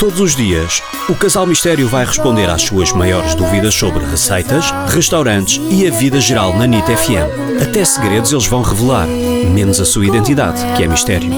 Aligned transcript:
Todos 0.00 0.18
os 0.18 0.34
dias, 0.34 0.82
o 1.10 1.14
Casal 1.14 1.46
Mistério 1.46 1.86
vai 1.86 2.06
responder 2.06 2.48
às 2.48 2.62
suas 2.62 2.90
maiores 2.90 3.34
dúvidas 3.34 3.74
sobre 3.74 4.02
receitas, 4.02 4.70
restaurantes 4.88 5.60
e 5.70 5.86
a 5.86 5.90
vida 5.90 6.18
geral 6.18 6.56
na 6.56 6.66
NIT 6.66 6.86
FM. 6.86 7.60
Até 7.62 7.84
segredos 7.84 8.32
eles 8.32 8.46
vão 8.46 8.62
revelar, 8.62 9.06
menos 9.06 9.78
a 9.78 9.84
sua 9.84 10.06
identidade, 10.06 10.58
que 10.74 10.84
é 10.84 10.88
mistério. 10.88 11.30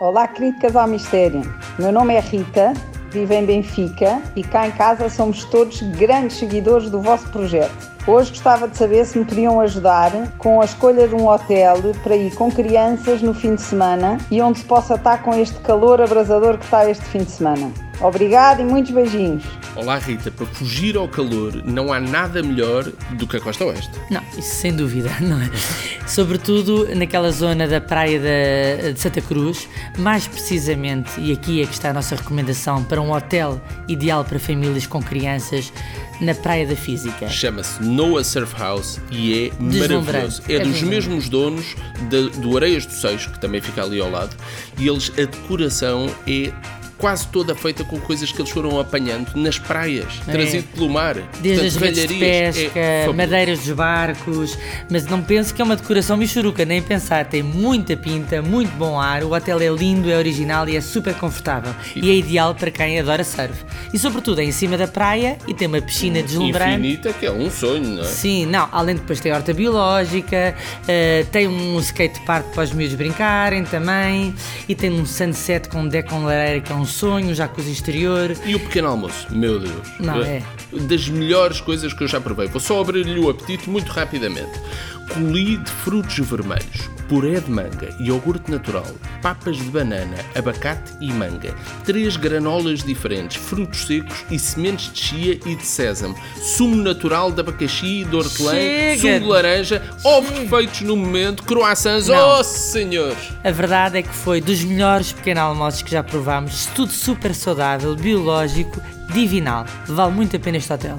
Olá, 0.00 0.26
querido 0.26 0.58
Casal 0.58 0.88
Mistério. 0.88 1.42
Meu 1.78 1.92
nome 1.92 2.14
é 2.14 2.20
Rita, 2.20 2.72
vivo 3.12 3.32
em 3.34 3.44
Benfica 3.44 4.22
e 4.34 4.42
cá 4.42 4.66
em 4.66 4.70
casa 4.72 5.08
somos 5.08 5.44
todos 5.44 5.82
grandes 5.82 6.38
seguidores 6.38 6.90
do 6.90 7.00
vosso 7.00 7.28
projeto. 7.28 7.92
Hoje 8.06 8.30
gostava 8.30 8.66
de 8.66 8.76
saber 8.76 9.04
se 9.04 9.18
me 9.18 9.24
podiam 9.24 9.60
ajudar 9.60 10.10
com 10.38 10.60
a 10.60 10.64
escolha 10.64 11.06
de 11.06 11.14
um 11.14 11.28
hotel 11.28 11.76
para 12.02 12.16
ir 12.16 12.34
com 12.34 12.50
crianças 12.50 13.22
no 13.22 13.32
fim 13.32 13.54
de 13.54 13.62
semana 13.62 14.18
e 14.30 14.40
onde 14.40 14.58
se 14.58 14.64
possa 14.64 14.94
estar 14.94 15.22
com 15.22 15.34
este 15.34 15.60
calor 15.60 16.00
abrasador 16.00 16.58
que 16.58 16.64
está 16.64 16.88
este 16.90 17.04
fim 17.04 17.20
de 17.20 17.30
semana. 17.30 17.70
Obrigado 18.02 18.60
e 18.60 18.64
muitos 18.64 18.90
beijinhos. 18.90 19.44
Olá 19.76 19.96
Rita, 19.96 20.28
para 20.30 20.44
fugir 20.44 20.96
ao 20.96 21.08
calor 21.08 21.54
não 21.64 21.92
há 21.92 22.00
nada 22.00 22.42
melhor 22.42 22.84
do 23.12 23.28
que 23.28 23.36
a 23.36 23.40
costa 23.40 23.64
oeste. 23.64 23.92
Não, 24.10 24.20
isso 24.36 24.56
sem 24.56 24.74
dúvida, 24.74 25.08
não 25.22 25.40
é? 25.40 25.48
Sobretudo 26.06 26.92
naquela 26.96 27.30
zona 27.30 27.66
da 27.68 27.80
praia 27.80 28.18
de, 28.18 28.92
de 28.92 29.00
Santa 29.00 29.20
Cruz, 29.20 29.68
mais 29.98 30.26
precisamente, 30.26 31.12
e 31.20 31.32
aqui 31.32 31.62
é 31.62 31.66
que 31.66 31.72
está 31.72 31.90
a 31.90 31.92
nossa 31.92 32.16
recomendação 32.16 32.82
para 32.82 33.00
um 33.00 33.12
hotel 33.12 33.60
ideal 33.86 34.24
para 34.24 34.38
famílias 34.40 34.84
com 34.84 35.00
crianças 35.00 35.72
na 36.20 36.34
Praia 36.34 36.66
da 36.66 36.76
Física. 36.76 37.28
Chama-se 37.28 37.82
Noah 37.82 38.24
Surf 38.24 38.54
House 38.58 39.00
e 39.10 39.48
é 39.48 39.62
maravilhoso. 39.62 40.42
É, 40.48 40.54
é 40.54 40.58
dos 40.58 40.82
mesmos 40.82 41.28
donos 41.28 41.76
de, 42.10 42.30
do 42.40 42.56
Areias 42.56 42.84
do 42.84 42.92
Seixo, 42.92 43.30
que 43.30 43.38
também 43.38 43.60
fica 43.60 43.82
ali 43.82 44.00
ao 44.00 44.10
lado, 44.10 44.36
e 44.76 44.88
eles 44.88 45.10
a 45.16 45.24
decoração 45.24 46.10
é 46.26 46.52
quase 47.02 47.26
toda 47.26 47.52
feita 47.56 47.82
com 47.82 47.98
coisas 47.98 48.30
que 48.30 48.40
eles 48.40 48.52
foram 48.52 48.78
apanhando 48.78 49.34
nas 49.34 49.58
praias, 49.58 50.20
é. 50.28 50.30
trazido 50.30 50.68
pelo 50.68 50.88
mar. 50.88 51.16
Desde 51.40 51.62
Portanto, 51.62 51.66
as 51.66 51.76
redes 51.76 52.06
de 52.06 52.14
pesca, 52.14 52.78
é 52.78 53.12
madeiras 53.12 53.58
dos 53.58 53.72
barcos, 53.72 54.56
mas 54.88 55.04
não 55.06 55.20
penso 55.20 55.52
que 55.52 55.60
é 55.60 55.64
uma 55.64 55.74
decoração 55.74 56.16
michuruca, 56.16 56.64
nem 56.64 56.80
pensar. 56.80 57.24
Tem 57.24 57.42
muita 57.42 57.96
pinta, 57.96 58.40
muito 58.40 58.70
bom 58.76 59.00
ar, 59.00 59.24
o 59.24 59.34
hotel 59.34 59.60
é 59.60 59.68
lindo, 59.68 60.08
é 60.08 60.16
original 60.16 60.68
e 60.68 60.76
é 60.76 60.80
super 60.80 61.12
confortável. 61.14 61.74
E, 61.96 62.06
e 62.06 62.10
é 62.12 62.14
ideal 62.14 62.54
para 62.54 62.70
quem 62.70 63.00
adora 63.00 63.24
surf. 63.24 63.64
E 63.92 63.98
sobretudo 63.98 64.40
é 64.40 64.44
em 64.44 64.52
cima 64.52 64.78
da 64.78 64.86
praia 64.86 65.38
e 65.48 65.52
tem 65.52 65.66
uma 65.66 65.82
piscina 65.82 66.22
deslumbrante. 66.22 66.74
Infinita, 66.74 67.12
que 67.12 67.26
é 67.26 67.32
um 67.32 67.50
sonho, 67.50 67.96
não 67.96 68.02
é? 68.02 68.06
Sim, 68.06 68.46
não, 68.46 68.68
além 68.70 68.94
de 68.94 69.00
depois 69.00 69.18
ter 69.18 69.32
horta 69.32 69.52
biológica, 69.52 70.54
uh, 70.82 71.26
tem 71.32 71.48
um 71.48 71.80
skatepark 71.80 72.54
para 72.54 72.62
os 72.62 72.72
miúdos 72.72 72.94
brincarem 72.94 73.64
também, 73.64 74.32
e 74.68 74.74
tem 74.76 74.92
um 74.92 75.04
sunset 75.04 75.68
com 75.68 75.80
um 75.80 75.88
deck 75.88 76.08
com 76.08 76.24
lareira 76.24 76.60
que 76.60 76.70
é 76.70 76.74
um 76.76 76.91
sonho, 76.92 77.34
jacuzzi 77.34 77.72
exterior. 77.72 78.36
E 78.44 78.54
o 78.54 78.60
pequeno 78.60 78.88
almoço, 78.88 79.26
meu 79.30 79.58
Deus. 79.58 79.88
Não, 79.98 80.22
é. 80.22 80.42
Das 80.88 81.08
melhores 81.08 81.60
coisas 81.60 81.92
que 81.92 82.04
eu 82.04 82.08
já 82.08 82.20
provei. 82.20 82.46
Vou 82.48 82.60
só 82.60 82.80
abrir-lhe 82.80 83.18
o 83.18 83.28
apetite 83.30 83.68
muito 83.68 83.90
rapidamente. 83.90 84.52
Coli 85.12 85.58
de 85.58 85.70
frutos 85.70 86.16
vermelhos, 86.20 86.88
puré 87.08 87.38
de 87.40 87.50
manga, 87.50 87.94
iogurte 88.00 88.50
natural, 88.50 88.86
papas 89.20 89.56
de 89.56 89.64
banana, 89.64 90.16
abacate 90.34 90.92
e 91.00 91.12
manga, 91.12 91.54
três 91.84 92.16
granolas 92.16 92.82
diferentes, 92.82 93.36
frutos 93.36 93.84
secos 93.86 94.24
e 94.30 94.38
sementes 94.38 94.90
de 94.92 94.98
chia 95.00 95.40
e 95.44 95.54
de 95.56 95.66
sésamo, 95.66 96.14
sumo 96.40 96.76
natural 96.76 97.30
de 97.30 97.40
abacaxi, 97.40 98.04
de 98.04 98.16
hortelã, 98.16 98.52
sumo 98.96 99.20
de 99.20 99.26
laranja, 99.26 99.82
ovos 100.04 100.48
feitos 100.48 100.80
no 100.82 100.96
momento, 100.96 101.42
croissants, 101.42 102.08
Não. 102.08 102.38
oh 102.38 102.44
senhor! 102.44 103.14
A 103.44 103.50
verdade 103.50 103.98
é 103.98 104.02
que 104.02 104.14
foi 104.14 104.40
dos 104.40 104.62
melhores 104.64 105.12
pequenos 105.12 105.42
almoços 105.42 105.82
que 105.82 105.90
já 105.90 106.02
provámos, 106.02 106.54
tudo 106.74 106.92
super 106.92 107.34
saudável, 107.34 107.94
biológico, 107.94 108.80
divinal. 109.12 109.66
Vale 109.86 110.12
muito 110.12 110.36
a 110.36 110.38
pena 110.38 110.58
este 110.58 110.72
hotel. 110.72 110.96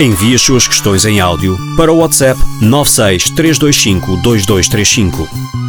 Envie 0.00 0.34
as 0.34 0.42
suas 0.42 0.66
questões 0.66 1.04
em 1.04 1.20
áudio 1.20 1.56
para 1.76 1.92
o 1.92 1.98
WhatsApp 1.98 2.40
963252235. 2.62 5.61